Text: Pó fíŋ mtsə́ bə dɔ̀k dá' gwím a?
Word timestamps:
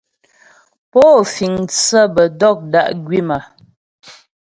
Pó 0.91 1.01
fíŋ 1.33 1.53
mtsə́ 1.65 2.03
bə 2.15 2.23
dɔ̀k 2.39 2.57
dá' 2.71 2.93
gwím 3.03 3.29
a? 3.37 3.39